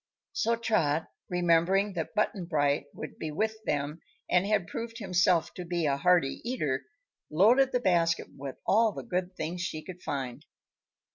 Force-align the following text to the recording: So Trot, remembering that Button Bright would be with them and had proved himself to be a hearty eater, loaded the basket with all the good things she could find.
So 0.33 0.55
Trot, 0.55 1.05
remembering 1.29 1.93
that 1.93 2.15
Button 2.15 2.45
Bright 2.45 2.85
would 2.95 3.19
be 3.19 3.29
with 3.29 3.55
them 3.67 3.99
and 4.31 4.47
had 4.47 4.65
proved 4.65 4.97
himself 4.97 5.53
to 5.53 5.63
be 5.63 5.85
a 5.85 5.95
hearty 5.97 6.41
eater, 6.43 6.85
loaded 7.29 7.71
the 7.71 7.81
basket 7.81 8.25
with 8.35 8.55
all 8.65 8.93
the 8.93 9.03
good 9.03 9.35
things 9.35 9.61
she 9.61 9.83
could 9.83 10.01
find. 10.01 10.43